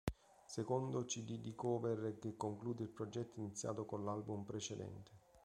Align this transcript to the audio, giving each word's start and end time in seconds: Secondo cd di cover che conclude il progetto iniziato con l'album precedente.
Secondo 0.47 1.05
cd 1.05 1.39
di 1.39 1.53
cover 1.53 2.17
che 2.19 2.35
conclude 2.35 2.81
il 2.81 2.89
progetto 2.89 3.39
iniziato 3.39 3.85
con 3.85 4.03
l'album 4.03 4.43
precedente. 4.45 5.11